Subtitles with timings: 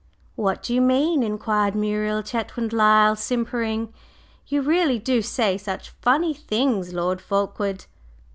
[0.35, 3.93] "What do you mean?" inquired Muriel Chetwynd Lyle, simpering.
[4.47, 7.85] "You really do say such funny things, Lord Fulkeward!"